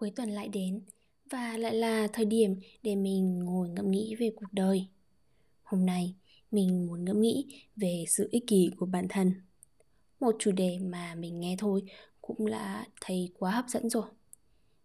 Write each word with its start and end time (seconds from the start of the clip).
Cuối 0.00 0.10
tuần 0.16 0.30
lại 0.30 0.48
đến 0.48 0.80
và 1.30 1.56
lại 1.56 1.74
là 1.74 2.08
thời 2.12 2.24
điểm 2.24 2.60
để 2.82 2.96
mình 2.96 3.38
ngồi 3.38 3.68
ngẫm 3.68 3.90
nghĩ 3.90 4.14
về 4.14 4.30
cuộc 4.36 4.52
đời. 4.52 4.86
Hôm 5.62 5.86
nay, 5.86 6.14
mình 6.50 6.86
muốn 6.86 7.04
ngẫm 7.04 7.20
nghĩ 7.20 7.46
về 7.76 8.04
sự 8.08 8.28
ích 8.30 8.46
kỷ 8.46 8.70
của 8.78 8.86
bản 8.86 9.06
thân. 9.08 9.32
Một 10.20 10.36
chủ 10.38 10.52
đề 10.52 10.78
mà 10.78 11.14
mình 11.14 11.40
nghe 11.40 11.56
thôi 11.58 11.82
cũng 12.20 12.46
là 12.46 12.86
thấy 13.00 13.32
quá 13.38 13.50
hấp 13.50 13.64
dẫn 13.68 13.90
rồi. 13.90 14.06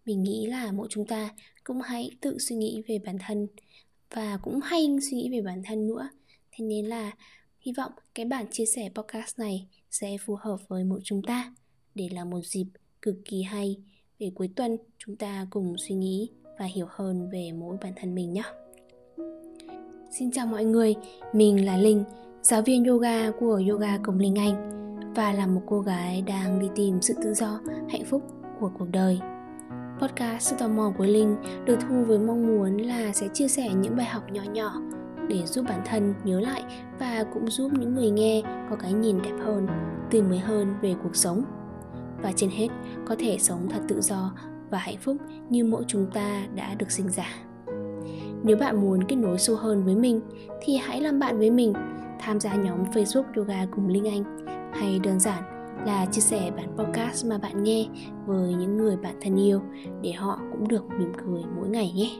Mình 0.06 0.24
nghĩ 0.24 0.46
là 0.46 0.72
mỗi 0.72 0.88
chúng 0.90 1.08
ta 1.08 1.36
cũng 1.64 1.82
hãy 1.82 2.12
tự 2.22 2.40
suy 2.40 2.56
nghĩ 2.56 2.82
về 2.88 3.00
bản 3.00 3.18
thân 3.28 3.48
và 4.10 4.38
cũng 4.44 4.60
hay 4.64 4.88
suy 5.10 5.18
nghĩ 5.18 5.30
về 5.32 5.42
bản 5.42 5.62
thân 5.66 5.88
nữa. 5.88 6.10
Thế 6.52 6.66
nên 6.66 6.86
là 6.86 7.12
hy 7.60 7.72
vọng 7.72 7.92
cái 8.16 8.26
bản 8.26 8.46
chia 8.52 8.66
sẻ 8.66 8.90
podcast 8.96 9.40
này 9.40 9.68
sẽ 9.92 10.18
phù 10.26 10.36
hợp 10.36 10.58
với 10.68 10.84
mỗi 10.84 11.00
chúng 11.04 11.22
ta 11.24 11.56
để 11.96 12.10
là 12.12 12.26
một 12.26 12.42
dịp 12.46 12.66
cực 13.02 13.16
kỳ 13.26 13.42
hay 13.42 13.78
để 14.20 14.32
cuối 14.36 14.50
tuần 14.56 14.78
chúng 14.98 15.16
ta 15.16 15.48
cùng 15.50 15.76
suy 15.78 15.96
nghĩ 15.96 16.30
và 16.60 16.66
hiểu 16.66 16.86
hơn 16.90 17.30
về 17.32 17.52
mỗi 17.60 17.78
bản 17.82 17.94
thân 17.96 18.16
mình 18.16 18.34
nhé. 18.34 18.44
Xin 20.12 20.32
chào 20.32 20.48
mọi 20.48 20.66
người, 20.66 20.96
mình 21.34 21.66
là 21.66 21.78
Linh, 21.78 22.04
giáo 22.42 22.62
viên 22.62 22.86
yoga 22.86 23.32
của 23.32 23.62
Yoga 23.70 23.98
Cùng 23.98 24.20
Linh 24.20 24.36
Anh 24.36 24.72
và 25.16 25.34
là 25.34 25.48
một 25.48 25.62
cô 25.68 25.82
gái 25.82 26.22
đang 26.22 26.60
đi 26.60 26.68
tìm 26.76 27.02
sự 27.02 27.14
tự 27.24 27.34
do, 27.34 27.60
hạnh 27.90 28.06
phúc 28.06 28.22
của 28.60 28.72
cuộc 28.80 28.88
đời. 28.92 29.20
Podcast 30.02 30.50
Sự 30.50 30.56
tò 30.60 30.68
mò 30.68 30.94
của 30.98 31.06
Linh 31.06 31.36
được 31.66 31.78
thu 31.82 32.04
với 32.04 32.20
mong 32.20 32.48
muốn 32.48 32.78
là 32.78 33.14
sẽ 33.14 33.28
chia 33.34 33.48
sẻ 33.48 33.70
những 33.74 33.96
bài 33.96 34.06
học 34.06 34.24
nhỏ 34.32 34.44
nhỏ 34.54 34.82
để 35.30 35.46
giúp 35.46 35.66
bản 35.70 35.82
thân 35.86 36.14
nhớ 36.24 36.40
lại 36.40 36.64
và 37.00 37.26
cũng 37.34 37.48
giúp 37.48 37.72
những 37.80 37.96
người 37.96 38.10
nghe 38.10 38.42
có 38.70 38.76
cái 38.76 38.94
nhìn 38.94 39.22
đẹp 39.22 39.36
hơn, 39.46 39.68
tươi 40.12 40.22
mới 40.22 40.40
hơn 40.40 40.76
về 40.82 40.96
cuộc 41.04 41.16
sống 41.16 41.44
và 42.26 42.32
trên 42.36 42.50
hết 42.50 42.68
có 43.06 43.16
thể 43.20 43.38
sống 43.40 43.68
thật 43.70 43.82
tự 43.88 44.02
do 44.02 44.34
và 44.70 44.78
hạnh 44.78 44.98
phúc 45.02 45.18
như 45.50 45.66
mỗi 45.66 45.84
chúng 45.88 46.06
ta 46.14 46.48
đã 46.56 46.76
được 46.76 46.92
sinh 46.92 47.10
ra. 47.10 47.28
Nếu 48.44 48.58
bạn 48.58 48.82
muốn 48.82 49.04
kết 49.08 49.16
nối 49.16 49.40
sâu 49.40 49.56
hơn 49.56 49.84
với 49.84 49.96
mình 49.96 50.22
thì 50.62 50.78
hãy 50.78 51.02
làm 51.02 51.20
bạn 51.20 51.38
với 51.38 51.52
mình, 51.52 51.74
tham 52.20 52.40
gia 52.40 52.56
nhóm 52.56 52.84
Facebook 52.84 53.24
Yoga 53.36 53.66
cùng 53.76 53.88
Linh 53.88 54.08
Anh 54.08 54.46
hay 54.74 55.00
đơn 55.00 55.20
giản 55.20 55.44
là 55.86 56.06
chia 56.06 56.22
sẻ 56.22 56.52
bản 56.58 56.78
podcast 56.78 57.26
mà 57.26 57.38
bạn 57.38 57.64
nghe 57.64 57.86
với 58.26 58.54
những 58.54 58.78
người 58.78 58.98
bạn 58.98 59.16
thân 59.22 59.40
yêu 59.40 59.62
để 60.02 60.12
họ 60.12 60.40
cũng 60.52 60.68
được 60.68 60.84
mỉm 61.00 61.12
cười 61.18 61.44
mỗi 61.56 61.70
ngày 61.70 61.92
nhé. 61.96 62.12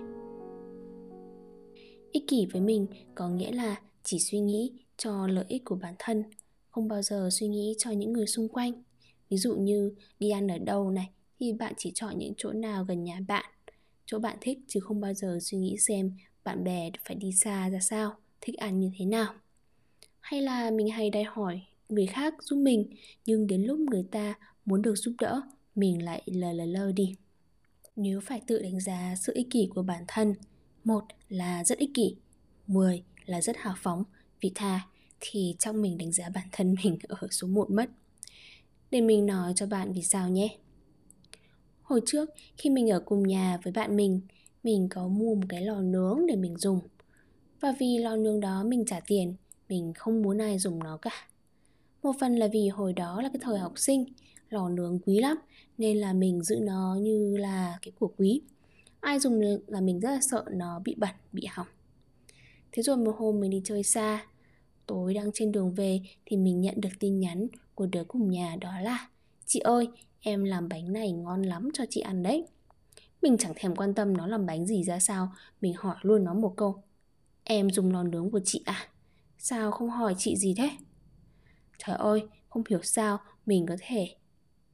Ích 2.12 2.24
kỷ 2.28 2.48
với 2.54 2.62
mình 2.62 2.88
có 3.16 3.30
nghĩa 3.30 3.52
là 3.52 3.76
chỉ 4.04 4.20
suy 4.20 4.40
nghĩ 4.40 4.72
cho 4.98 5.28
lợi 5.28 5.46
ích 5.48 5.66
của 5.66 5.76
bản 5.76 5.94
thân, 6.00 6.24
không 6.70 6.88
bao 6.88 7.02
giờ 7.02 7.30
suy 7.32 7.48
nghĩ 7.48 7.76
cho 7.78 7.92
những 7.92 8.14
người 8.14 8.28
xung 8.28 8.50
quanh 8.50 8.72
ví 9.30 9.38
dụ 9.38 9.56
như, 9.56 9.94
đi 10.20 10.30
ăn 10.30 10.48
ở 10.48 10.58
đâu 10.58 10.92
này, 10.92 11.10
thì 11.40 11.54
bạn 11.54 11.74
chỉ 11.78 11.92
chọn 11.96 12.18
những 12.18 12.34
chỗ 12.38 12.52
nào 12.52 12.84
gần 12.84 13.04
nhà 13.04 13.20
bạn. 13.28 13.46
Chỗ 14.06 14.20
bạn 14.20 14.38
thích 14.42 14.60
chứ 14.68 14.80
không 14.80 15.02
bao 15.02 15.14
giờ 15.14 15.40
suy 15.42 15.58
nghĩ 15.58 15.78
xem 15.78 16.12
bạn 16.44 16.64
bè 16.64 16.92
phải 17.06 17.16
đi 17.16 17.32
xa 17.32 17.70
ra 17.70 17.80
sao, 17.80 18.16
thích 18.42 18.56
ăn 18.58 18.80
như 18.80 18.92
thế 18.98 19.06
nào. 19.06 19.34
Hay 20.20 20.42
là 20.42 20.72
mình 20.72 20.90
hay 20.90 21.10
đòi 21.10 21.24
hỏi 21.24 21.62
người 21.90 22.08
khác 22.08 22.34
giúp 22.42 22.56
mình, 22.56 22.86
nhưng 23.26 23.48
đến 23.48 23.64
lúc 23.64 23.80
người 23.80 24.06
ta 24.12 24.34
muốn 24.66 24.82
được 24.82 24.96
giúp 24.96 25.14
đỡ, 25.20 25.42
mình 25.76 26.04
lại 26.04 26.22
lờ 26.26 26.54
lờ 26.54 26.66
lơ 26.66 26.92
đi. 26.92 27.16
Nếu 27.96 28.20
phải 28.20 28.42
tự 28.48 28.62
đánh 28.62 28.80
giá 28.80 29.16
sự 29.22 29.34
ích 29.36 29.48
kỷ 29.52 29.70
của 29.76 29.84
bản 29.84 30.04
thân, 30.08 30.34
một 30.84 31.04
là 31.30 31.64
rất 31.64 31.78
ích 31.78 31.90
kỷ, 31.94 32.16
mười 32.68 33.04
là 33.26 33.42
rất 33.42 33.58
hào 33.58 33.76
phóng 33.78 34.04
vị 34.42 34.52
tha, 34.56 34.88
thì 35.20 35.56
trong 35.60 35.82
mình 35.82 35.98
đánh 35.98 36.12
giá 36.12 36.30
bản 36.30 36.48
thân 36.52 36.76
mình 36.84 36.98
ở 37.08 37.28
số 37.32 37.48
1 37.48 37.72
mất 37.72 37.90
để 38.92 39.02
mình 39.02 39.26
nói 39.26 39.54
cho 39.56 39.68
bạn 39.68 39.94
vì 39.94 40.02
sao 40.02 40.30
nhé. 40.30 40.58
Hồi 41.82 42.02
trước 42.06 42.30
khi 42.58 42.70
mình 42.70 42.90
ở 42.90 43.00
cùng 43.00 43.28
nhà 43.28 43.60
với 43.64 43.74
bạn 43.74 43.96
mình, 43.96 44.22
mình 44.64 44.90
có 44.90 45.08
mua 45.08 45.36
một 45.36 45.46
cái 45.50 45.62
lò 45.62 45.82
nướng 45.82 46.26
để 46.28 46.36
mình 46.36 46.58
dùng. 46.58 46.80
Và 47.60 47.74
vì 47.80 47.98
lò 47.98 48.16
nướng 48.16 48.40
đó 48.40 48.64
mình 48.64 48.86
trả 48.86 49.00
tiền, 49.08 49.36
mình 49.70 49.94
không 49.94 50.22
muốn 50.22 50.42
ai 50.42 50.60
dùng 50.60 50.80
nó 50.84 50.98
cả. 50.98 51.28
Một 52.04 52.12
phần 52.20 52.36
là 52.36 52.48
vì 52.48 52.68
hồi 52.68 52.94
đó 52.94 53.22
là 53.22 53.30
cái 53.30 53.40
thời 53.42 53.60
học 53.60 53.74
sinh, 53.76 54.06
lò 54.50 54.70
nướng 54.70 55.00
quý 55.00 55.20
lắm 55.20 55.38
nên 55.78 55.98
là 55.98 56.14
mình 56.14 56.44
giữ 56.44 56.60
nó 56.62 56.98
như 57.02 57.38
là 57.38 57.80
cái 57.82 57.92
của 58.00 58.12
quý. 58.18 58.42
Ai 59.00 59.20
dùng 59.20 59.42
là 59.68 59.82
mình 59.82 60.00
rất 60.00 60.12
là 60.12 60.20
sợ 60.32 60.46
nó 60.52 60.80
bị 60.80 60.96
bẩn, 60.98 61.16
bị 61.32 61.46
hỏng. 61.50 61.68
Thế 62.72 62.84
rồi 62.84 62.98
một 62.98 63.16
hôm 63.18 63.40
mình 63.40 63.52
đi 63.52 63.62
chơi 63.64 63.84
xa, 63.84 64.26
tối 64.86 65.14
đang 65.14 65.32
trên 65.34 65.52
đường 65.52 65.74
về 65.74 66.02
thì 66.26 66.38
mình 66.38 66.62
nhận 66.62 66.82
được 66.82 66.90
tin 67.00 67.20
nhắn 67.20 67.48
của 67.76 67.86
đứa 67.86 68.04
cùng 68.04 68.30
nhà 68.30 68.56
đó 68.62 68.80
là 68.82 69.10
Chị 69.46 69.60
ơi, 69.60 69.88
em 70.20 70.44
làm 70.44 70.70
bánh 70.70 70.94
này 70.94 71.12
ngon 71.12 71.42
lắm 71.42 71.70
cho 71.74 71.84
chị 71.90 72.02
ăn 72.02 72.24
đấy 72.24 72.46
Mình 73.22 73.38
chẳng 73.38 73.54
thèm 73.56 73.76
quan 73.76 73.94
tâm 73.94 74.18
nó 74.18 74.28
làm 74.28 74.46
bánh 74.46 74.66
gì 74.66 74.84
ra 74.84 75.00
sao 75.00 75.32
Mình 75.62 75.74
hỏi 75.78 75.96
luôn 76.02 76.24
nó 76.24 76.34
một 76.34 76.54
câu 76.58 76.84
Em 77.44 77.70
dùng 77.70 77.92
lò 77.92 78.04
nướng 78.04 78.32
của 78.32 78.40
chị 78.46 78.62
à? 78.66 78.88
Sao 79.38 79.72
không 79.72 79.90
hỏi 79.90 80.16
chị 80.18 80.36
gì 80.36 80.54
thế? 80.58 80.70
Trời 81.78 81.96
ơi, 81.96 82.24
không 82.50 82.64
hiểu 82.70 82.80
sao 82.84 83.20
mình 83.46 83.66
có 83.66 83.76
thể 83.80 84.16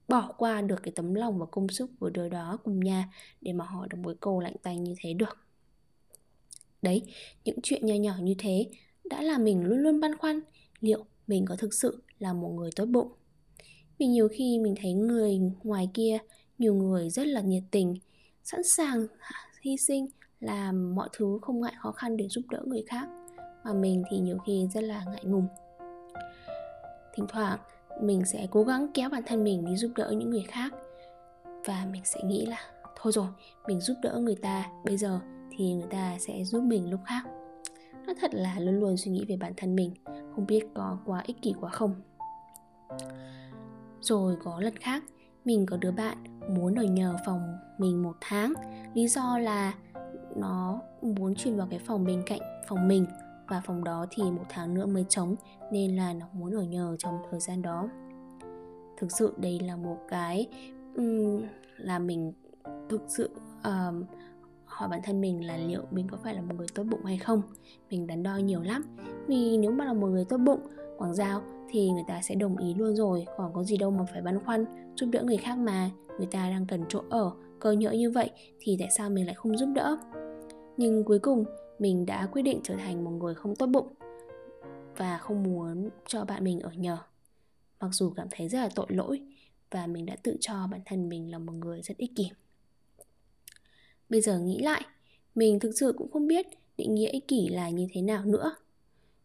bỏ 0.08 0.34
qua 0.38 0.62
được 0.62 0.84
cái 0.84 0.92
tấm 0.96 1.14
lòng 1.14 1.40
và 1.40 1.46
công 1.46 1.70
sức 1.70 1.92
của 2.00 2.10
đứa 2.10 2.30
đó 2.30 2.58
cùng 2.64 2.80
nhà 2.80 3.10
để 3.42 3.54
mà 3.54 3.66
hỏi 3.66 3.88
được 3.92 3.98
một 3.98 4.14
câu 4.20 4.40
lạnh 4.40 4.56
tanh 4.64 4.84
như 4.84 4.96
thế 4.98 5.14
được. 5.14 5.38
Đấy, 6.82 7.02
những 7.46 7.58
chuyện 7.64 7.86
nhỏ 7.86 7.96
nhỏ 7.96 8.14
như 8.22 8.36
thế 8.38 8.70
đã 9.10 9.22
làm 9.22 9.44
mình 9.44 9.64
luôn 9.64 9.80
luôn 9.80 10.00
băn 10.00 10.18
khoăn 10.18 10.40
liệu 10.80 11.06
mình 11.28 11.46
có 11.46 11.56
thực 11.56 11.74
sự 11.74 12.04
là 12.20 12.34
một 12.34 12.50
người 12.50 12.70
tốt 12.76 12.86
bụng. 12.86 13.12
Vì 14.00 14.06
nhiều 14.06 14.28
khi 14.32 14.60
mình 14.60 14.76
thấy 14.82 14.94
người 14.94 15.40
ngoài 15.64 15.90
kia, 15.94 16.18
nhiều 16.58 16.74
người 16.74 17.10
rất 17.10 17.28
là 17.28 17.42
nhiệt 17.42 17.64
tình, 17.72 17.96
sẵn 18.44 18.64
sàng 18.64 19.08
hy 19.62 19.78
sinh, 19.78 20.08
làm 20.40 20.96
mọi 20.96 21.10
thứ 21.14 21.40
không 21.42 21.62
ngại 21.62 21.74
khó 21.80 21.92
khăn 21.92 22.18
để 22.18 22.28
giúp 22.28 22.44
đỡ 22.50 22.64
người 22.66 22.84
khác, 22.88 23.08
mà 23.64 23.74
mình 23.74 24.04
thì 24.12 24.20
nhiều 24.20 24.38
khi 24.46 24.68
rất 24.74 24.84
là 24.84 25.06
ngại 25.06 25.24
ngùng. 25.24 25.48
Thỉnh 27.16 27.26
thoảng, 27.30 27.60
mình 28.02 28.26
sẽ 28.26 28.48
cố 28.52 28.64
gắng 28.64 28.88
kéo 28.94 29.10
bản 29.10 29.24
thân 29.26 29.44
mình 29.44 29.66
đi 29.66 29.76
giúp 29.76 29.92
đỡ 29.96 30.14
những 30.18 30.30
người 30.30 30.46
khác 30.48 30.74
và 31.66 31.88
mình 31.92 32.02
sẽ 32.06 32.22
nghĩ 32.24 32.46
là, 32.46 32.72
thôi 33.02 33.14
rồi, 33.14 33.28
mình 33.68 33.82
giúp 33.82 33.98
đỡ 34.02 34.20
người 34.22 34.36
ta, 34.36 34.70
bây 34.86 34.98
giờ 34.98 35.20
thì 35.58 35.74
người 35.74 35.88
ta 35.90 36.18
sẽ 36.20 36.44
giúp 36.44 36.64
mình 36.64 36.90
lúc 36.90 37.00
khác 37.06 37.24
nó 38.08 38.14
thật 38.22 38.34
là 38.34 38.60
luôn 38.60 38.80
luôn 38.80 38.98
suy 38.98 39.12
nghĩ 39.12 39.26
về 39.28 39.38
bản 39.38 39.54
thân 39.58 39.76
mình 39.76 39.94
không 40.36 40.46
biết 40.48 40.68
có 40.74 40.98
quá 41.06 41.24
ích 41.26 41.42
kỷ 41.42 41.54
quá 41.62 41.70
không. 41.70 41.96
Rồi 44.02 44.38
có 44.44 44.60
lần 44.60 44.78
khác 44.78 45.04
mình 45.46 45.66
có 45.66 45.78
đứa 45.78 45.92
bạn 45.92 46.18
muốn 46.50 46.76
ở 46.76 46.84
nhờ 46.84 47.16
phòng 47.26 47.58
mình 47.78 48.04
một 48.04 48.16
tháng. 48.22 48.54
Lý 48.94 49.08
do 49.08 49.38
là 49.38 49.74
nó 50.36 50.82
muốn 51.02 51.36
chuyển 51.36 51.58
vào 51.58 51.68
cái 51.70 51.80
phòng 51.80 52.06
bên 52.06 52.24
cạnh 52.26 52.42
phòng 52.68 52.88
mình 52.88 53.06
và 53.48 53.62
phòng 53.66 53.84
đó 53.84 54.06
thì 54.12 54.24
một 54.24 54.46
tháng 54.50 54.74
nữa 54.74 54.86
mới 54.86 55.06
trống 55.10 55.36
nên 55.72 55.96
là 55.96 56.14
nó 56.14 56.26
muốn 56.34 56.56
ở 56.56 56.64
nhờ 56.64 56.96
trong 57.00 57.20
thời 57.32 57.40
gian 57.40 57.62
đó. 57.62 57.90
Thực 58.98 59.12
sự 59.12 59.34
đây 59.38 59.60
là 59.60 59.76
một 59.76 59.98
cái 60.10 60.48
um, 60.96 61.42
là 61.78 62.00
mình 62.00 62.34
thực 62.90 63.02
sự 63.08 63.30
um, 63.64 64.04
hỏi 64.72 64.90
bản 64.90 65.00
thân 65.04 65.22
mình 65.22 65.48
là 65.48 65.58
liệu 65.58 65.82
mình 65.92 66.08
có 66.08 66.18
phải 66.24 66.34
là 66.34 66.42
một 66.42 66.56
người 66.58 66.68
tốt 66.76 66.84
bụng 66.84 67.06
hay 67.06 67.18
không. 67.18 67.42
Mình 67.90 68.08
đắn 68.08 68.24
đo 68.24 68.38
nhiều 68.38 68.62
lắm. 68.62 68.82
Vì 69.28 69.58
nếu 69.58 69.72
mà 69.72 69.86
là 69.86 69.94
một 69.94 70.08
người 70.08 70.26
tốt 70.26 70.38
bụng, 70.38 70.60
quảng 70.98 71.16
giao 71.16 71.42
thì 71.70 71.90
người 71.90 72.04
ta 72.08 72.22
sẽ 72.22 72.36
đồng 72.36 72.58
ý 72.58 72.74
luôn 72.74 72.96
rồi, 72.96 73.26
còn 73.38 73.54
có 73.54 73.64
gì 73.64 73.78
đâu 73.78 73.92
mà 73.92 74.06
phải 74.14 74.22
băn 74.22 74.40
khoăn, 74.40 74.66
giúp 74.96 75.10
đỡ 75.12 75.24
người 75.24 75.38
khác 75.38 75.58
mà. 75.58 75.90
Người 76.18 76.28
ta 76.32 76.50
đang 76.50 76.66
cần 76.66 76.84
chỗ 76.90 77.04
ở, 77.10 77.32
cơ 77.60 77.72
nhỡ 77.72 77.92
như 77.92 78.12
vậy 78.12 78.32
thì 78.60 78.78
tại 78.80 78.90
sao 78.98 79.10
mình 79.10 79.26
lại 79.26 79.36
không 79.36 79.58
giúp 79.58 79.70
đỡ? 79.76 79.98
Nhưng 80.78 81.04
cuối 81.04 81.20
cùng, 81.20 81.44
mình 81.80 82.06
đã 82.06 82.28
quyết 82.32 82.42
định 82.42 82.60
trở 82.64 82.76
thành 82.76 83.04
một 83.04 83.12
người 83.12 83.36
không 83.36 83.56
tốt 83.56 83.68
bụng 83.68 83.88
và 84.98 85.18
không 85.18 85.44
muốn 85.44 85.90
cho 86.08 86.26
bạn 86.26 86.44
mình 86.44 86.60
ở 86.60 86.72
nhờ. 86.72 86.98
Mặc 87.80 87.90
dù 87.92 88.10
cảm 88.10 88.28
thấy 88.32 88.50
rất 88.50 88.60
là 88.60 88.70
tội 88.76 88.86
lỗi 88.90 89.22
và 89.72 89.88
mình 89.88 90.06
đã 90.06 90.16
tự 90.24 90.38
cho 90.40 90.54
bản 90.72 90.82
thân 90.86 91.10
mình 91.10 91.32
là 91.32 91.40
một 91.40 91.54
người 91.54 91.82
rất 91.82 91.98
ích 91.98 92.12
kỷ. 92.16 92.30
Bây 94.12 94.22
giờ 94.22 94.40
nghĩ 94.40 94.60
lại, 94.60 94.86
mình 95.36 95.60
thực 95.60 95.72
sự 95.80 95.94
cũng 95.98 96.12
không 96.12 96.28
biết 96.28 96.46
định 96.78 96.96
nghĩa 96.96 97.10
ích 97.10 97.28
kỷ 97.28 97.48
là 97.50 97.70
như 97.70 97.88
thế 97.94 98.02
nào 98.02 98.26
nữa. 98.26 98.56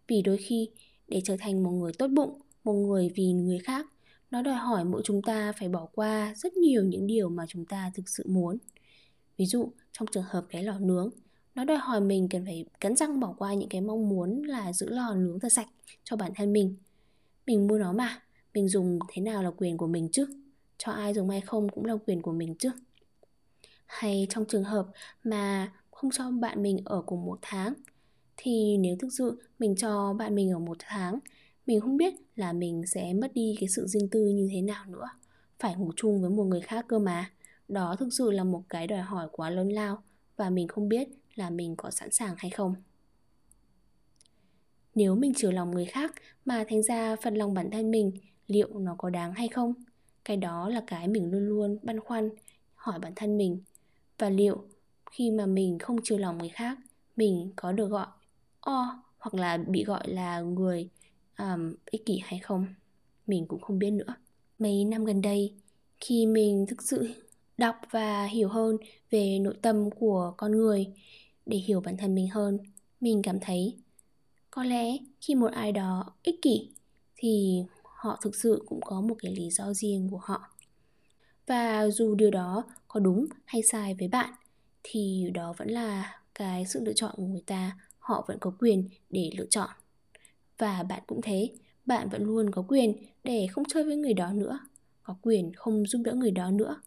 Vì 0.09 0.23
đôi 0.23 0.37
khi, 0.37 0.69
để 1.09 1.21
trở 1.25 1.37
thành 1.41 1.63
một 1.63 1.71
người 1.71 1.93
tốt 1.93 2.09
bụng, 2.09 2.41
một 2.65 2.73
người 2.73 3.11
vì 3.15 3.33
người 3.33 3.59
khác, 3.59 3.87
nó 4.31 4.43
đòi 4.43 4.55
hỏi 4.55 4.85
mỗi 4.85 5.03
chúng 5.05 5.23
ta 5.23 5.53
phải 5.53 5.69
bỏ 5.69 5.89
qua 5.95 6.35
rất 6.37 6.57
nhiều 6.57 6.85
những 6.85 7.07
điều 7.07 7.29
mà 7.29 7.47
chúng 7.49 7.65
ta 7.65 7.91
thực 7.95 8.09
sự 8.09 8.25
muốn. 8.29 8.59
Ví 9.37 9.47
dụ, 9.47 9.73
trong 9.93 10.09
trường 10.13 10.25
hợp 10.29 10.47
cái 10.49 10.63
lò 10.63 10.79
nướng, 10.79 11.11
nó 11.55 11.65
đòi 11.65 11.79
hỏi 11.79 12.01
mình 12.01 12.29
cần 12.29 12.45
phải 12.45 12.65
cắn 12.81 12.97
răng 12.97 13.21
bỏ 13.21 13.35
qua 13.39 13.55
những 13.55 13.69
cái 13.69 13.81
mong 13.81 14.09
muốn 14.09 14.43
là 14.43 14.73
giữ 14.73 14.89
lò 14.89 15.15
nướng 15.15 15.41
thật 15.41 15.53
sạch 15.53 15.69
cho 16.05 16.17
bản 16.17 16.33
thân 16.35 16.53
mình. 16.53 16.75
Mình 17.47 17.67
mua 17.67 17.79
nó 17.79 17.93
mà, 17.93 18.23
mình 18.55 18.69
dùng 18.69 18.99
thế 19.09 19.23
nào 19.23 19.43
là 19.43 19.51
quyền 19.57 19.77
của 19.77 19.87
mình 19.87 20.09
chứ? 20.13 20.27
Cho 20.79 20.93
ai 20.93 21.15
dùng 21.15 21.29
hay 21.29 21.41
không 21.41 21.69
cũng 21.69 21.85
là 21.85 21.97
quyền 22.07 22.23
của 22.23 22.33
mình 22.33 22.55
chứ 22.59 22.71
hay 23.87 24.27
trong 24.31 24.45
trường 24.49 24.65
hợp 24.65 24.87
mà 25.25 25.73
không 25.91 26.11
cho 26.11 26.31
bạn 26.31 26.63
mình 26.63 26.79
ở 26.85 27.03
cùng 27.07 27.25
một 27.25 27.39
tháng? 27.43 27.75
Thì 28.37 28.77
nếu 28.79 28.97
thực 29.01 29.09
sự 29.19 29.43
mình 29.59 29.77
cho 29.77 30.13
bạn 30.13 30.35
mình 30.35 30.53
ở 30.53 30.59
một 30.59 30.77
tháng, 30.81 31.19
mình 31.67 31.81
không 31.81 31.97
biết 31.97 32.15
là 32.37 32.53
mình 32.53 32.83
sẽ 32.87 33.15
mất 33.15 33.35
đi 33.35 33.55
cái 33.61 33.69
sự 33.69 33.87
riêng 33.87 34.09
tư 34.11 34.27
như 34.27 34.49
thế 34.53 34.61
nào 34.61 34.85
nữa. 34.87 35.09
Phải 35.59 35.77
ngủ 35.77 35.93
chung 35.97 36.21
với 36.21 36.31
một 36.31 36.45
người 36.45 36.61
khác 36.61 36.85
cơ 36.89 36.99
mà. 36.99 37.31
Đó 37.69 37.97
thực 37.99 38.09
sự 38.13 38.31
là 38.31 38.45
một 38.45 38.63
cái 38.69 38.87
đòi 38.87 39.01
hỏi 39.01 39.29
quá 39.33 39.51
lớn 39.51 39.69
lao 39.69 40.03
và 40.37 40.51
mình 40.51 40.69
không 40.69 40.89
biết 40.89 41.09
là 41.35 41.51
mình 41.51 41.77
có 41.77 41.91
sẵn 41.91 42.11
sàng 42.11 42.35
hay 42.39 42.51
không. 42.51 42.75
Nếu 44.95 45.15
mình 45.15 45.33
chiều 45.37 45.53
lòng 45.53 45.71
người 45.71 45.85
khác 45.85 46.15
mà 46.45 46.65
thành 46.69 46.83
ra 46.83 47.17
phần 47.17 47.35
lòng 47.35 47.55
bản 47.55 47.71
thân 47.71 47.91
mình, 47.91 48.13
liệu 48.47 48.79
nó 48.79 48.95
có 48.99 49.11
đáng 49.11 49.33
hay 49.33 49.49
không? 49.49 49.75
Cái 50.25 50.37
đó 50.37 50.69
là 50.69 50.83
cái 50.87 51.09
mình 51.09 51.31
luôn 51.31 51.49
luôn 51.49 51.79
băn 51.83 52.01
khoăn, 52.01 52.31
hỏi 52.75 52.99
bản 52.99 53.13
thân 53.17 53.39
mình 53.39 53.63
và 54.19 54.31
liệu 54.31 54.65
khi 55.11 55.31
mà 55.31 55.47
mình 55.47 55.79
không 55.79 55.97
chiều 56.03 56.19
lòng 56.19 56.39
người 56.39 56.49
khác 56.49 56.79
mình 57.17 57.53
có 57.57 57.73
được 57.73 57.87
gọi 57.87 58.07
o 58.61 59.03
hoặc 59.19 59.35
là 59.35 59.57
bị 59.57 59.85
gọi 59.85 60.09
là 60.09 60.41
người 60.41 60.89
um, 61.39 61.75
ích 61.91 62.07
kỷ 62.07 62.21
hay 62.25 62.39
không? 62.39 62.67
Mình 63.27 63.47
cũng 63.47 63.61
không 63.61 63.79
biết 63.79 63.91
nữa. 63.91 64.15
Mấy 64.59 64.85
năm 64.85 65.05
gần 65.05 65.23
đây 65.23 65.55
khi 66.01 66.27
mình 66.27 66.67
thực 66.69 66.83
sự 66.83 67.09
đọc 67.59 67.77
và 67.91 68.25
hiểu 68.25 68.49
hơn 68.49 68.77
về 69.11 69.39
nội 69.39 69.55
tâm 69.63 69.91
của 69.91 70.35
con 70.37 70.53
người 70.53 70.87
để 71.47 71.57
hiểu 71.57 71.81
bản 71.81 71.97
thân 71.97 72.15
mình 72.15 72.29
hơn 72.29 72.59
mình 73.01 73.23
cảm 73.23 73.41
thấy 73.41 73.77
có 74.51 74.65
lẽ 74.65 74.97
khi 75.21 75.35
một 75.35 75.53
ai 75.53 75.73
đó 75.73 76.15
ích 76.23 76.43
kỷ 76.43 76.69
thì 77.17 77.63
họ 77.83 78.19
thực 78.23 78.37
sự 78.37 78.65
cũng 78.67 78.81
có 78.85 79.01
một 79.01 79.15
cái 79.19 79.37
lý 79.37 79.51
do 79.51 79.73
riêng 79.73 80.09
của 80.11 80.21
họ 80.23 80.56
và 81.47 81.89
dù 81.91 82.15
điều 82.15 82.31
đó 82.31 82.65
có 82.89 83.01
đúng 83.01 83.27
hay 83.45 83.63
sai 83.63 83.95
với 83.99 84.09
bạn, 84.09 84.31
thì 84.83 85.31
đó 85.35 85.55
vẫn 85.57 85.69
là 85.69 86.21
cái 86.35 86.67
sự 86.67 86.81
lựa 86.85 86.93
chọn 86.93 87.15
của 87.17 87.27
người 87.27 87.43
ta. 87.47 87.79
Họ 87.99 88.25
vẫn 88.29 88.39
có 88.41 88.53
quyền 88.59 88.89
để 89.11 89.31
lựa 89.39 89.47
chọn. 89.51 89.71
Và 90.59 90.83
bạn 90.83 91.03
cũng 91.07 91.21
thế, 91.23 91.51
bạn 91.87 92.09
vẫn 92.09 92.25
luôn 92.25 92.51
có 92.51 92.65
quyền 92.69 92.97
để 93.25 93.47
không 93.53 93.65
chơi 93.69 93.85
với 93.85 93.97
người 93.97 94.15
đó 94.15 94.33
nữa, 94.33 94.59
có 95.03 95.17
quyền 95.23 95.53
không 95.55 95.87
giúp 95.87 96.03
đỡ 96.05 96.13
người 96.13 96.31
đó 96.31 96.51
nữa. 96.51 96.81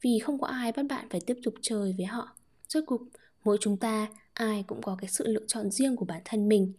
Vì 0.00 0.18
không 0.18 0.40
có 0.40 0.46
ai 0.46 0.72
bắt 0.72 0.82
bạn 0.88 1.06
phải 1.10 1.20
tiếp 1.26 1.36
tục 1.44 1.54
chơi 1.62 1.94
với 1.96 2.06
họ. 2.06 2.36
Rốt 2.68 2.84
cuộc, 2.86 3.02
mỗi 3.44 3.56
chúng 3.60 3.76
ta, 3.76 4.08
ai 4.32 4.64
cũng 4.66 4.82
có 4.82 4.96
cái 5.00 5.10
sự 5.10 5.26
lựa 5.26 5.46
chọn 5.46 5.70
riêng 5.70 5.96
của 5.96 6.04
bản 6.04 6.22
thân 6.24 6.48
mình. 6.48 6.72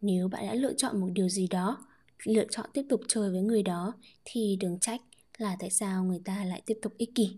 Nếu 0.00 0.28
bạn 0.28 0.46
đã 0.46 0.54
lựa 0.54 0.72
chọn 0.72 1.00
một 1.00 1.08
điều 1.12 1.28
gì 1.28 1.46
đó, 1.46 1.86
lựa 2.24 2.44
chọn 2.50 2.66
tiếp 2.72 2.82
tục 2.88 3.00
chơi 3.08 3.30
với 3.30 3.42
người 3.42 3.62
đó, 3.62 3.92
thì 4.24 4.56
đừng 4.60 4.78
trách 4.80 5.00
là 5.38 5.56
tại 5.58 5.70
sao 5.70 6.04
người 6.04 6.20
ta 6.24 6.44
lại 6.44 6.62
tiếp 6.66 6.78
tục 6.82 6.94
ích 6.98 7.14
kỷ. 7.14 7.36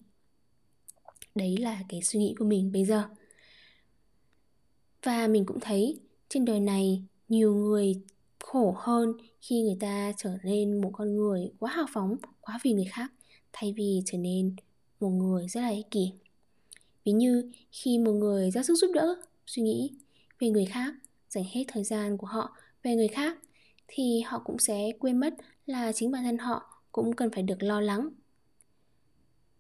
Đấy 1.34 1.56
là 1.56 1.82
cái 1.88 2.02
suy 2.02 2.20
nghĩ 2.20 2.34
của 2.38 2.44
mình 2.44 2.72
bây 2.72 2.84
giờ. 2.84 3.08
Và 5.02 5.26
mình 5.26 5.46
cũng 5.46 5.60
thấy 5.60 6.00
trên 6.28 6.44
đời 6.44 6.60
này 6.60 7.02
nhiều 7.28 7.54
người 7.54 8.02
khổ 8.38 8.74
hơn 8.78 9.12
khi 9.40 9.62
người 9.62 9.76
ta 9.80 10.12
trở 10.16 10.38
nên 10.42 10.80
một 10.80 10.90
con 10.92 11.16
người 11.16 11.50
quá 11.58 11.70
hào 11.70 11.86
phóng, 11.92 12.16
quá 12.40 12.58
vì 12.62 12.72
người 12.72 12.88
khác, 12.90 13.12
thay 13.52 13.72
vì 13.72 14.02
trở 14.06 14.18
nên 14.18 14.56
một 15.00 15.08
người 15.08 15.48
rất 15.48 15.60
là 15.60 15.68
ích 15.68 15.90
kỷ. 15.90 16.12
Ví 17.04 17.12
như 17.12 17.52
khi 17.72 17.98
một 17.98 18.12
người 18.12 18.50
ra 18.50 18.62
sức 18.62 18.74
giúp 18.74 18.90
đỡ, 18.94 19.14
suy 19.46 19.62
nghĩ 19.62 19.90
về 20.38 20.48
người 20.48 20.64
khác, 20.64 20.94
dành 21.28 21.44
hết 21.50 21.64
thời 21.68 21.84
gian 21.84 22.16
của 22.16 22.26
họ 22.26 22.56
về 22.82 22.94
người 22.94 23.08
khác, 23.08 23.38
thì 23.88 24.20
họ 24.20 24.42
cũng 24.44 24.58
sẽ 24.58 24.92
quên 24.98 25.20
mất 25.20 25.34
là 25.66 25.92
chính 25.92 26.10
bản 26.10 26.24
thân 26.24 26.38
họ 26.38 26.68
cũng 26.93 27.12
cần 27.12 27.31
phải 27.31 27.43
được 27.43 27.62
lo 27.62 27.81
lắng. 27.81 28.08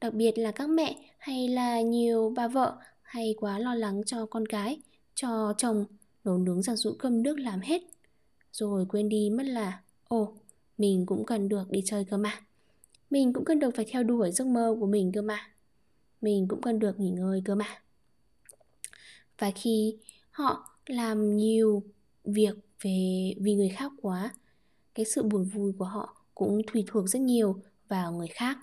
Đặc 0.00 0.14
biệt 0.14 0.38
là 0.38 0.52
các 0.52 0.68
mẹ 0.68 1.14
hay 1.18 1.48
là 1.48 1.80
nhiều 1.80 2.32
bà 2.36 2.48
vợ 2.48 2.76
hay 3.02 3.34
quá 3.38 3.58
lo 3.58 3.74
lắng 3.74 4.02
cho 4.06 4.26
con 4.26 4.46
cái, 4.46 4.80
cho 5.14 5.54
chồng 5.58 5.84
nấu 6.24 6.38
nướng 6.38 6.62
giặt 6.62 6.78
rũ 6.78 6.94
cơm 6.98 7.22
nước 7.22 7.38
làm 7.38 7.60
hết. 7.60 7.82
Rồi 8.52 8.86
quên 8.88 9.08
đi 9.08 9.30
mất 9.30 9.46
là, 9.46 9.82
ồ, 10.08 10.34
mình 10.78 11.06
cũng 11.06 11.26
cần 11.26 11.48
được 11.48 11.70
đi 11.70 11.82
chơi 11.84 12.04
cơ 12.04 12.16
mà. 12.16 12.40
Mình 13.10 13.32
cũng 13.32 13.44
cần 13.44 13.58
được 13.58 13.70
phải 13.76 13.84
theo 13.88 14.02
đuổi 14.02 14.32
giấc 14.32 14.46
mơ 14.46 14.76
của 14.80 14.86
mình 14.86 15.12
cơ 15.12 15.22
mà. 15.22 15.50
Mình 16.20 16.48
cũng 16.48 16.62
cần 16.62 16.78
được 16.78 17.00
nghỉ 17.00 17.10
ngơi 17.10 17.42
cơ 17.44 17.54
mà. 17.54 17.82
Và 19.38 19.50
khi 19.54 19.96
họ 20.30 20.78
làm 20.86 21.36
nhiều 21.36 21.82
việc 22.24 22.54
về, 22.82 23.34
vì 23.40 23.54
người 23.54 23.68
khác 23.68 23.92
quá, 24.02 24.34
cái 24.94 25.04
sự 25.04 25.22
buồn 25.22 25.44
vui 25.44 25.72
của 25.78 25.84
họ 25.84 26.17
cũng 26.38 26.60
tùy 26.72 26.84
thuộc 26.86 27.08
rất 27.08 27.20
nhiều 27.20 27.56
vào 27.88 28.12
người 28.12 28.28
khác. 28.28 28.58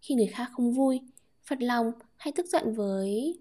Khi 0.00 0.14
người 0.14 0.26
khác 0.26 0.50
không 0.52 0.72
vui 0.72 1.00
phật 1.46 1.62
lòng 1.62 1.92
hay 2.16 2.32
tức 2.36 2.46
giận 2.46 2.74
với 2.74 3.38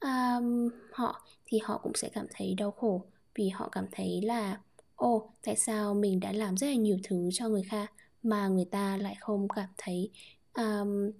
um, 0.00 0.68
họ 0.92 1.26
thì 1.46 1.58
họ 1.62 1.80
cũng 1.82 1.92
sẽ 1.94 2.08
cảm 2.08 2.26
thấy 2.34 2.54
đau 2.54 2.70
khổ 2.70 3.04
vì 3.34 3.48
họ 3.48 3.68
cảm 3.68 3.86
thấy 3.92 4.20
là 4.22 4.60
ồ 4.96 5.30
tại 5.42 5.56
sao 5.56 5.94
mình 5.94 6.20
đã 6.20 6.32
làm 6.32 6.56
rất 6.56 6.66
là 6.66 6.74
nhiều 6.74 6.98
thứ 7.04 7.30
cho 7.32 7.48
người 7.48 7.62
khác 7.62 7.92
mà 8.22 8.48
người 8.48 8.64
ta 8.64 8.96
lại 8.96 9.16
không 9.20 9.48
cảm 9.48 9.68
thấy 9.78 10.10
um, 10.54 11.10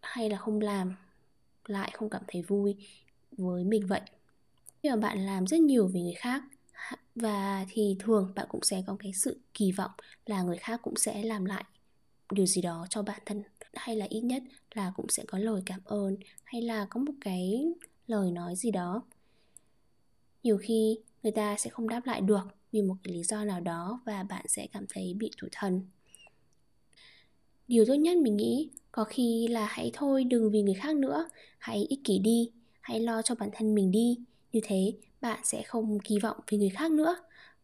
hay 0.00 0.30
là 0.30 0.36
không 0.36 0.60
làm 0.60 0.94
lại 1.66 1.90
không 1.94 2.10
cảm 2.10 2.22
thấy 2.28 2.42
vui 2.42 2.76
với 3.32 3.64
mình 3.64 3.86
vậy? 3.86 4.00
Khi 4.82 4.90
mà 4.90 4.96
bạn 4.96 5.26
làm 5.26 5.46
rất 5.46 5.60
nhiều 5.60 5.86
vì 5.86 6.02
người 6.02 6.16
khác 6.16 6.42
và 7.14 7.66
thì 7.68 7.96
thường 7.98 8.32
bạn 8.34 8.46
cũng 8.50 8.62
sẽ 8.62 8.82
có 8.86 8.96
cái 8.98 9.12
sự 9.12 9.40
kỳ 9.54 9.72
vọng 9.72 9.90
là 10.26 10.42
người 10.42 10.56
khác 10.56 10.80
cũng 10.82 10.96
sẽ 10.96 11.22
làm 11.22 11.44
lại 11.44 11.64
điều 12.32 12.46
gì 12.46 12.62
đó 12.62 12.86
cho 12.90 13.02
bản 13.02 13.20
thân. 13.26 13.42
Hay 13.74 13.96
là 13.96 14.06
ít 14.10 14.20
nhất 14.20 14.42
là 14.74 14.92
cũng 14.96 15.08
sẽ 15.08 15.24
có 15.26 15.38
lời 15.38 15.62
cảm 15.66 15.80
ơn, 15.84 16.16
hay 16.44 16.62
là 16.62 16.86
có 16.90 17.00
một 17.00 17.12
cái 17.20 17.66
lời 18.06 18.30
nói 18.30 18.56
gì 18.56 18.70
đó. 18.70 19.02
Nhiều 20.42 20.58
khi 20.58 20.98
người 21.22 21.32
ta 21.32 21.56
sẽ 21.58 21.70
không 21.70 21.88
đáp 21.88 22.06
lại 22.06 22.20
được 22.20 22.48
vì 22.72 22.82
một 22.82 22.94
cái 23.04 23.14
lý 23.14 23.22
do 23.22 23.44
nào 23.44 23.60
đó 23.60 24.00
và 24.06 24.22
bạn 24.22 24.44
sẽ 24.48 24.66
cảm 24.72 24.86
thấy 24.88 25.14
bị 25.14 25.30
tủi 25.40 25.50
thân. 25.52 25.82
Điều 27.68 27.84
tốt 27.86 27.94
nhất 27.94 28.16
mình 28.16 28.36
nghĩ 28.36 28.70
có 28.92 29.04
khi 29.04 29.48
là 29.48 29.66
hãy 29.66 29.90
thôi 29.94 30.24
đừng 30.24 30.50
vì 30.50 30.62
người 30.62 30.74
khác 30.74 30.96
nữa, 30.96 31.28
hãy 31.58 31.86
ích 31.88 32.00
kỷ 32.04 32.18
đi, 32.18 32.50
hãy 32.80 33.00
lo 33.00 33.22
cho 33.22 33.34
bản 33.34 33.50
thân 33.52 33.74
mình 33.74 33.90
đi 33.90 34.18
như 34.52 34.60
thế 34.62 34.92
bạn 35.20 35.40
sẽ 35.44 35.62
không 35.62 35.98
kỳ 35.98 36.18
vọng 36.18 36.36
vì 36.50 36.58
người 36.58 36.68
khác 36.68 36.92
nữa. 36.92 37.16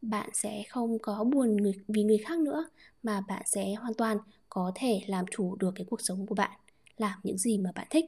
Bạn 0.03 0.31
sẽ 0.33 0.63
không 0.69 0.99
có 0.99 1.25
buồn 1.25 1.57
người, 1.57 1.73
vì 1.89 2.03
người 2.03 2.19
khác 2.19 2.39
nữa 2.39 2.69
mà 3.03 3.21
bạn 3.21 3.43
sẽ 3.47 3.75
hoàn 3.75 3.95
toàn 3.95 4.19
có 4.49 4.73
thể 4.75 5.01
làm 5.07 5.25
chủ 5.31 5.57
được 5.57 5.73
cái 5.75 5.87
cuộc 5.91 6.01
sống 6.01 6.27
của 6.27 6.35
bạn 6.35 6.51
làm 6.97 7.19
những 7.23 7.39
gì 7.39 7.59
mà 7.59 7.73
bạn 7.73 7.87
thích. 7.91 8.05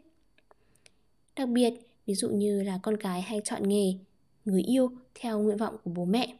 Đặc 1.36 1.48
biệt 1.48 1.74
ví 2.06 2.14
dụ 2.14 2.28
như 2.28 2.62
là 2.62 2.78
con 2.82 2.96
cái 2.96 3.22
hay 3.22 3.40
chọn 3.44 3.68
nghề 3.68 3.94
người 4.44 4.62
yêu 4.62 4.90
theo 5.14 5.38
nguyện 5.38 5.56
vọng 5.56 5.76
của 5.84 5.90
bố 5.90 6.04
mẹ 6.04 6.38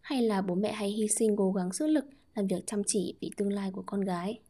hay 0.00 0.22
là 0.22 0.42
bố 0.42 0.54
mẹ 0.54 0.72
hay 0.72 0.90
hy 0.90 1.08
sinh 1.08 1.36
cố 1.36 1.52
gắng 1.52 1.72
sức 1.72 1.86
lực 1.86 2.04
làm 2.34 2.46
việc 2.46 2.66
chăm 2.66 2.82
chỉ 2.86 3.14
vì 3.20 3.30
tương 3.36 3.52
lai 3.52 3.70
của 3.72 3.82
con 3.86 4.00
gái. 4.00 4.40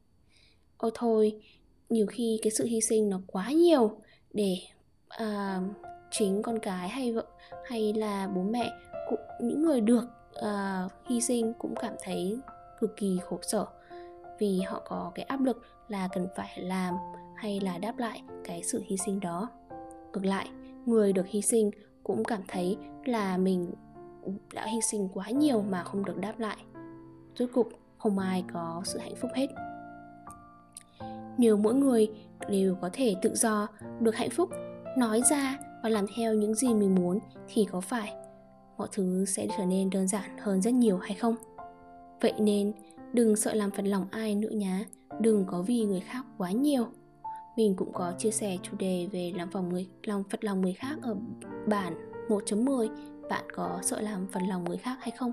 Ôi 0.77 0.91
thôi 0.95 1.43
nhiều 1.89 2.07
khi 2.07 2.39
cái 2.43 2.51
sự 2.51 2.65
hy 2.65 2.81
sinh 2.81 3.11
nó 3.11 3.21
quá 3.27 3.51
nhiều 3.53 4.01
để 4.33 4.59
uh, 5.23 5.77
chính 6.19 6.43
con 6.43 6.59
cái 6.59 6.89
hay 6.89 7.13
vợ 7.13 7.25
hay 7.65 7.93
là 7.93 8.29
bố 8.35 8.43
mẹ 8.43 8.73
cũng 9.09 9.21
những 9.41 9.63
người 9.63 9.81
được 9.81 10.05
uh, 10.39 10.93
hy 11.07 11.21
sinh 11.21 11.53
cũng 11.59 11.75
cảm 11.81 11.95
thấy 12.03 12.41
cực 12.81 12.97
kỳ 12.97 13.19
khổ 13.29 13.39
sở 13.43 13.67
vì 14.39 14.61
họ 14.61 14.83
có 14.89 15.13
cái 15.15 15.25
áp 15.25 15.41
lực 15.41 15.63
là 15.89 16.09
cần 16.13 16.29
phải 16.37 16.61
làm 16.61 16.95
hay 17.37 17.61
là 17.61 17.79
đáp 17.79 17.99
lại 17.99 18.23
cái 18.45 18.63
sự 18.63 18.83
hy 18.87 18.97
sinh 18.97 19.21
đó. 19.21 19.49
Ngược 20.13 20.25
lại 20.25 20.49
người 20.87 21.13
được 21.13 21.27
hy 21.27 21.43
sinh 21.43 21.71
cũng 22.03 22.25
cảm 22.25 22.43
thấy 22.49 22.77
là 23.05 23.37
mình 23.37 23.75
đã 24.55 24.67
hy 24.67 24.81
sinh 24.81 25.09
quá 25.15 25.31
nhiều 25.31 25.63
mà 25.63 25.85
không 25.85 26.05
được 26.05 26.17
đáp 26.17 26.39
lại. 26.39 26.57
Rốt 27.39 27.49
cục 27.55 27.69
không 27.99 28.19
ai 28.19 28.45
có 28.53 28.83
sự 28.85 28.99
hạnh 28.99 29.17
phúc 29.17 29.31
hết. 29.35 29.47
Nếu 31.39 31.57
mỗi 31.57 31.75
người 31.75 32.11
đều 32.49 32.77
có 32.81 32.91
thể 32.93 33.17
tự 33.23 33.35
do 33.35 33.69
được 34.01 34.15
hạnh 34.15 34.31
phúc 34.31 34.51
nói 34.97 35.23
ra 35.31 35.59
và 35.85 35.91
làm 35.91 36.07
theo 36.17 36.35
những 36.35 36.55
gì 36.55 36.75
mình 36.75 36.95
muốn 36.95 37.19
thì 37.49 37.67
có 37.71 37.81
phải 37.81 38.13
mọi 38.79 38.89
thứ 38.93 39.25
sẽ 39.25 39.47
trở 39.59 39.65
nên 39.65 39.91
đơn 39.91 40.09
giản 40.09 40.39
hơn 40.39 40.63
rất 40.63 40.75
nhiều 40.75 40.99
hay 40.99 41.15
không? 41.15 41.37
Vậy 42.21 42.33
nên, 42.39 42.73
đừng 43.13 43.37
sợ 43.37 43.55
làm 43.55 43.71
phật 43.71 43.83
lòng 43.83 44.07
ai 44.11 44.35
nữa 44.35 44.51
nhá. 44.51 44.85
Đừng 45.21 45.45
có 45.47 45.63
vì 45.63 45.85
người 45.85 46.01
khác 46.01 46.25
quá 46.39 46.51
nhiều. 46.51 46.87
Mình 47.57 47.75
cũng 47.77 47.93
có 47.93 48.13
chia 48.19 48.31
sẻ 48.31 48.57
chủ 48.63 48.77
đề 48.79 49.09
về 49.13 49.33
làm 49.37 49.51
phòng 49.51 49.69
người, 49.69 49.89
lòng 50.03 50.25
phật 50.31 50.45
lòng 50.45 50.61
người 50.61 50.73
khác 50.73 50.97
ở 51.03 51.17
bản 51.67 52.11
1.10 52.29 52.89
bạn 53.31 53.45
có 53.55 53.79
sợ 53.83 54.01
làm 54.01 54.27
phật 54.33 54.41
lòng 54.49 54.65
người 54.65 54.77
khác 54.77 54.97
hay 55.01 55.11
không? 55.11 55.33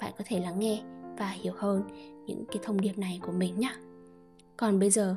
Bạn 0.00 0.12
có 0.18 0.24
thể 0.26 0.40
lắng 0.40 0.60
nghe 0.60 0.82
và 1.18 1.28
hiểu 1.28 1.52
hơn 1.56 1.82
những 2.26 2.44
cái 2.48 2.58
thông 2.62 2.80
điệp 2.80 2.98
này 2.98 3.20
của 3.22 3.32
mình 3.32 3.58
nhé 3.58 3.72
còn 4.56 4.78
bây 4.78 4.90
giờ, 4.90 5.16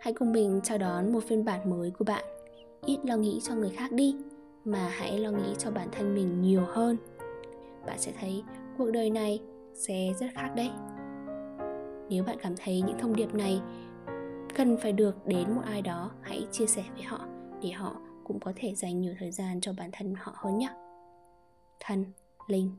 hãy 0.00 0.12
cùng 0.12 0.32
mình 0.32 0.60
chào 0.64 0.78
đón 0.78 1.12
một 1.12 1.20
phiên 1.28 1.44
bản 1.44 1.70
mới 1.70 1.90
của 1.90 2.04
bạn 2.04 2.24
ít 2.86 2.98
lo 3.04 3.16
nghĩ 3.16 3.40
cho 3.42 3.54
người 3.54 3.70
khác 3.70 3.92
đi, 3.92 4.16
mà 4.64 4.88
hãy 4.88 5.18
lo 5.18 5.30
nghĩ 5.30 5.54
cho 5.58 5.70
bản 5.70 5.88
thân 5.92 6.14
mình 6.14 6.40
nhiều 6.40 6.62
hơn. 6.68 6.96
Bạn 7.86 7.98
sẽ 7.98 8.12
thấy 8.20 8.42
cuộc 8.78 8.90
đời 8.90 9.10
này 9.10 9.40
sẽ 9.74 10.12
rất 10.20 10.26
khác 10.34 10.52
đấy. 10.56 10.70
Nếu 12.08 12.24
bạn 12.24 12.36
cảm 12.42 12.54
thấy 12.56 12.80
những 12.80 12.98
thông 12.98 13.16
điệp 13.16 13.34
này 13.34 13.60
cần 14.54 14.76
phải 14.76 14.92
được 14.92 15.26
đến 15.26 15.54
một 15.54 15.62
ai 15.64 15.82
đó, 15.82 16.10
hãy 16.20 16.46
chia 16.50 16.66
sẻ 16.66 16.84
với 16.94 17.02
họ 17.02 17.26
để 17.62 17.70
họ 17.70 18.00
cũng 18.24 18.40
có 18.40 18.52
thể 18.56 18.74
dành 18.74 19.00
nhiều 19.00 19.14
thời 19.18 19.30
gian 19.30 19.60
cho 19.60 19.72
bản 19.72 19.90
thân 19.92 20.14
họ 20.18 20.34
hơn 20.36 20.58
nhé. 20.58 20.70
Thân, 21.80 22.04
linh. 22.46 22.70